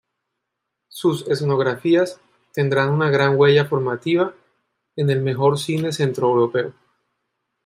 [0.87, 2.19] Sus escenografías
[2.53, 4.33] tendrán una gran huella formativa
[4.95, 6.73] en el mejor cine centroeuropeo.